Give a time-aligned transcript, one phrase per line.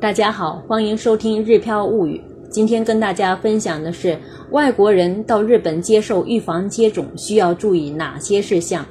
[0.00, 2.18] 大家好，欢迎收听《日漂物语》。
[2.48, 4.16] 今天跟大家分享的是，
[4.52, 8.86] 外国人到日本接受预防接种需要注意哪些事项。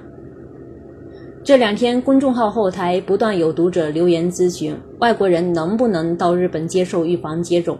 [1.46, 7.80] 这两天，公众号后台不断有读者留言咨询，外国人能不能到日本接受预防接种？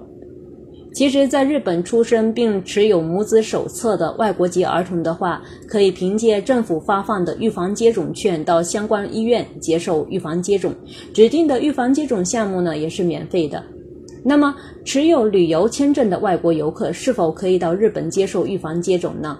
[0.94, 10.74] 其实，在日本出生并持有母子手册的外国籍儿童的话，可以凭借政府发放的预防接种券到相关医院接受预防接种。
[11.14, 13.64] 指定的预防接种项目呢，也是免费的。
[14.24, 19.38] 那么，持有旅游签证的外国游客是否可以到日本接受预防接种呢？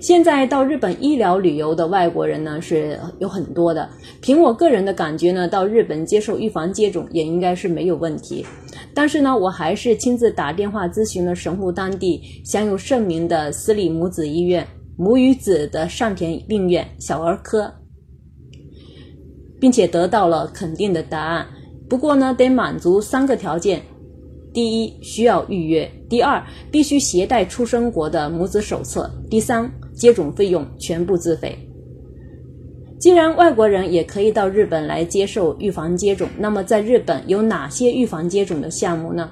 [0.00, 3.88] 现在到日本医疗旅游的外国人呢是有很多的。
[4.20, 8.46] 凭我个人的感觉呢，到日本接受预防接种也应该是没有问题。
[8.94, 14.66] 但是呢，我还是亲自打电话咨询了神户当地享有盛名的私立母子医院
[14.96, 17.72] 母与子的上田病院小儿科，
[19.60, 21.46] 并且得到了肯定的答案。
[21.88, 23.82] 不过呢，得满足三个条件：
[24.52, 26.40] 第一，需要预约；第二，
[26.70, 29.68] 必须携带出生国的母子手册；第三。
[29.98, 31.58] 接种费用全部自费。
[32.98, 39.30] 既然外国人也可以到日本来接受预防接种，那么在日本有哪些预防接种的项目呢？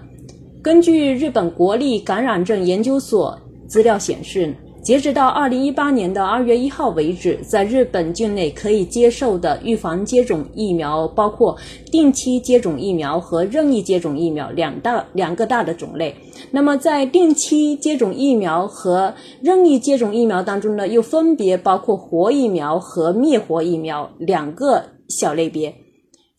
[0.62, 4.54] 根据日本国立感染症研究所资料显示。
[4.86, 11.58] 截止到二零一八年的二月一号为止，在日本境内可以接受的预防接种疫苗包括
[11.90, 16.14] 定期接种疫苗和任意接种疫苗两大两个大的种类。
[16.52, 25.74] 那么，在定期接种疫苗和任意接种疫苗当中呢，又分别包括活疫苗和灭活疫苗两个小类别。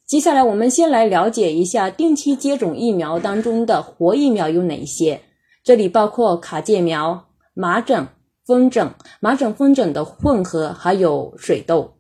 [0.08, 5.20] 接下来，我们先来了解一下定期接种疫苗当中的活疫苗有哪些。
[5.66, 8.08] 这里包括卡介苗、麻疹。
[8.48, 11.96] 风疹、麻疹、风疹的混合，还有水痘。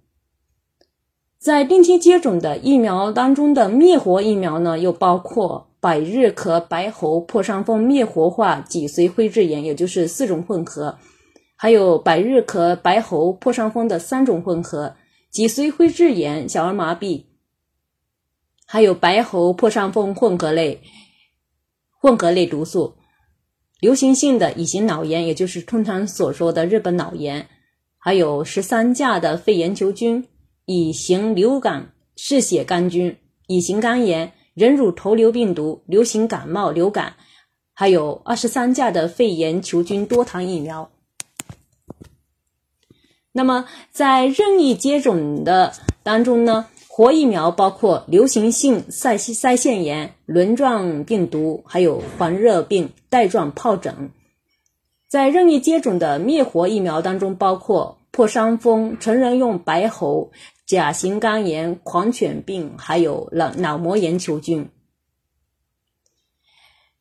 [1.37, 10.95] 在定期接种的疫苗当中的灭活疫苗呢，又包括百日咳、白喉、破伤风灭活化脊髓灰质炎，也就是四种混合；
[11.57, 14.95] 还有百日咳、白喉、破伤风的三种混合，
[15.29, 17.25] 脊髓灰质炎、小儿麻痹，
[18.65, 20.81] 还有白喉、破伤风混合类
[21.99, 22.95] 混合类毒素。
[23.79, 27.47] 流行性的乙型脑炎，也就是通常所说的日本脑炎，
[27.97, 30.27] 还有十三价的肺炎球菌、
[30.65, 37.15] 乙型流感嗜血杆菌、乙型肝炎、人乳头瘤病毒、流行感冒、流感，
[37.73, 40.89] 还有二十三价的肺炎球菌多糖疫苗。
[43.31, 45.71] 那么，在任意接种的
[46.01, 46.67] 当中呢？
[46.97, 54.09] 活疫苗包括流行性腮腮腺炎、轮状病毒，还有黄热病、带状疱疹。
[55.07, 60.31] 在任意接种的灭活疫苗当中，包括破伤风、成人用白喉、
[60.65, 64.67] 甲型肝炎、狂犬病，还有脑脑膜炎球菌。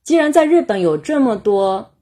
[0.04, 1.92] 既然在日本有这么多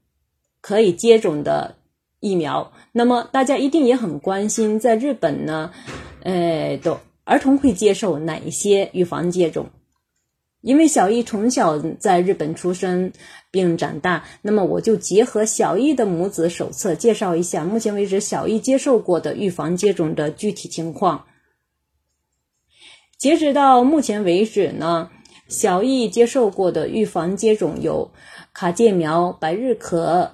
[0.59, 1.77] 可以接种的
[2.19, 5.71] 疫苗，那么大家一定也很关心，在日本呢，
[6.23, 6.99] 呃，都。
[7.25, 9.69] 儿童会接受哪一些预防接种？
[10.61, 13.11] 因为小易从小在日本出生
[13.51, 21.25] 并长大，那么我就结合小易的母子手册介绍一下目前为止小易接受过的预防接种的具体情况。
[23.17, 25.11] 截止到目前为止呢，
[25.47, 28.11] 小易接受过的预防接种有
[28.51, 30.31] 卡介苗、百日咳、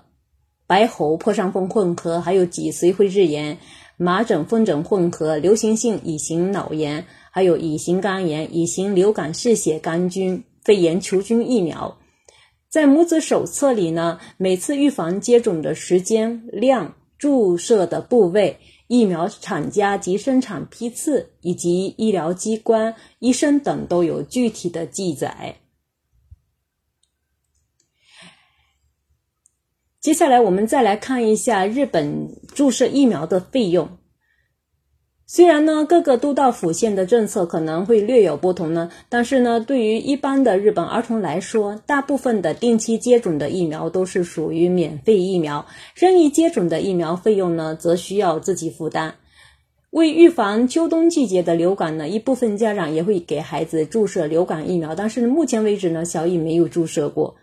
[0.65, 3.57] 白喉、破伤风混合，还有脊髓灰质炎。
[4.01, 11.99] 麻疹、风疹混合、流行性乙型脑炎，还有乙型肝炎、乙型流感嗜血杆菌、肺炎球菌疫苗，
[12.67, 18.57] 在母子手册里呢，每次预防接种的时间、量、注射的部位、
[18.87, 25.57] 疫苗厂家及生产批次以及医疗机关、医生等都有具体的记载。
[30.01, 33.87] 接下来我们再来看一下日本注射疫苗的费用。
[35.27, 49.13] 虽然呢各个都道府县的政策可能会略有不同呢，但是呢对于一般的日本儿童来说，大部分的定期接种的疫苗都是属于免费疫苗，任意接种的疫苗费用呢则需要自己负担。
[49.91, 57.35] 为预防秋冬季节的流感呢，一部分家长也会给孩子注射流感疫苗，但是目前为止呢，小乙没有注射过。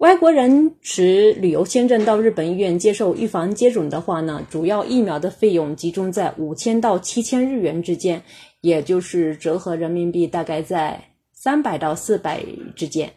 [0.00, 8.22] 外国人持旅游签证到日本医院接受预防接种的话呢，主要疫苗的费用集中在五千到七千日元之间，
[8.62, 10.98] 也就是折合人民币大概在
[11.34, 12.42] 三百到四百
[12.74, 13.12] 之间。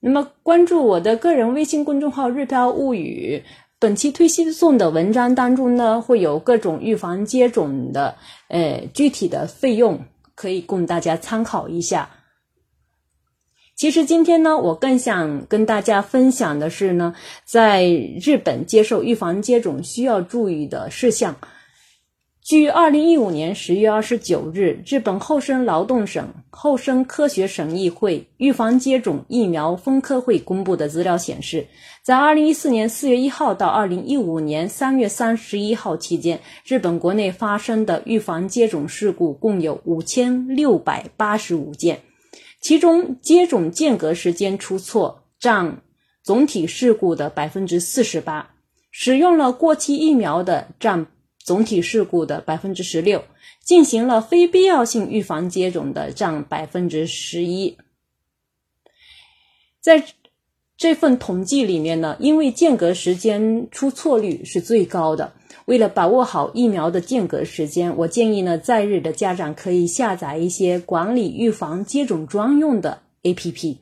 [0.00, 3.42] 那么，关注我的个人微信公众号“日飘物语”，
[3.78, 8.16] 本期推送的文章当中呢，会有各种预防接种的
[8.48, 10.00] 呃具体的费用。
[10.36, 12.10] 可以供大家参考一下。
[13.76, 17.84] 其实今天呢，我更想跟大家分享的是呢，在
[18.22, 21.34] 日本接受预防接种需要注意的事项。
[22.40, 31.66] 据二零一五年十月二十九日日本厚生劳动省厚生科学审议会预防接种疫苗分科会公布的资料显示，
[32.02, 41.98] 在二零一四年四月一号到二零一五年三月三十一号期间，日本国内发生的预防接种事故共有五千六百八十五件，
[42.64, 45.82] 其中接种间隔时间出错占
[46.22, 48.54] 总体事故的百分之四十八，
[48.90, 51.06] 使用了过期疫苗的占。
[51.38, 53.22] 总体事故的百分之十六，
[53.62, 57.76] 进行了非必要性预防接种的占百分之十一。
[59.78, 60.02] 在
[60.78, 65.34] 这份统计里面呢，因为间隔时间出错率是最高的。
[65.66, 73.78] 为了把握好疫苗的间隔时间，我建议呢，在日的家长可以下载一些管理预防接种专用的 APP。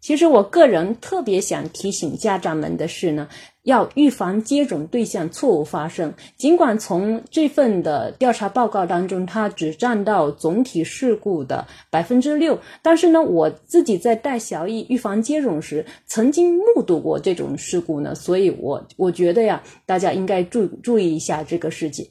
[0.00, 3.28] 其实我个人特别想提醒家长们的是呢，
[3.68, 6.14] 要预防接种对象错误发生。
[6.38, 22.08] 尽管从这份的调查报告当中，它只占到总体事故的百分之六，但是呢，我自己在带小易预防接种时，曾经目睹过这种事故呢，所以我我觉得呀，大家应该注注意一下这个事情，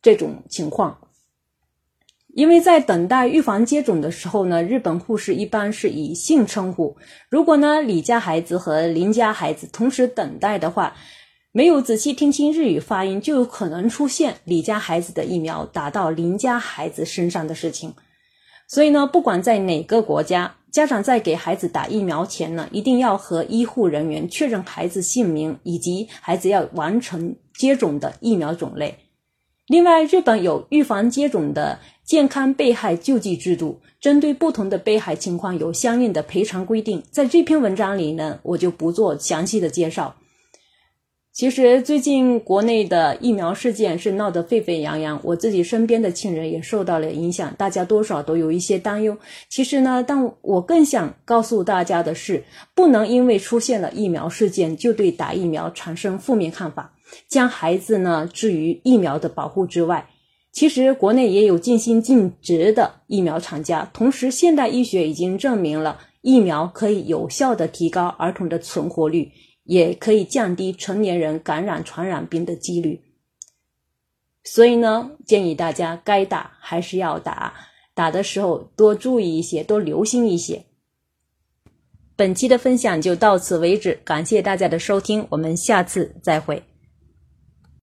[0.00, 0.96] 这种情况。
[2.34, 6.96] 因为在等待预防接种的时候呢，日本护士一般是以姓称呼。
[7.28, 10.96] 如果呢李家孩子和林家孩子同时等待的话，
[11.52, 17.94] 没有仔细听清日语发音，就有可能出现李家孩子的疫苗打到林家孩子身上的事情。
[18.66, 28.98] 所以呢，不管在哪个国家，家长在给孩子打疫苗前呢，一定要和医护人员确认孩子姓名以及孩子要完成接种的疫苗种类。
[29.68, 37.02] 另外，日本有预防接种的健康被害救济制度，针对不同的被害情况有相应的赔偿规定。
[37.10, 40.16] 在这篇文章里呢，我就不做详细的介绍。
[41.32, 49.16] 其实最近国内的疫苗事件是闹得沸沸扬扬，我自己身边的亲人也受到了影响，大家多少都有一些担忧。
[49.48, 56.92] 其实呢，但我更想告诉大家的是，不能因为出现了疫苗事件就对打疫苗产生负面看法。
[57.28, 60.08] 将孩子呢置于疫苗的保护之外，
[60.54, 63.90] 其实国内也有尽心尽职的疫苗厂家。
[63.92, 69.32] 同时，现代医学已经证明了疫苗可以有效的提高儿童的存活率，
[69.64, 73.02] 也可以降低成年人感染传染病的几率。
[74.44, 77.52] 所以呢，建议大家该打还是要打，
[77.92, 80.64] 打的时候多注意一些，多留心一些。
[82.14, 86.62] 本期的分享就到此为止，感谢大家的收听，我们下次再会。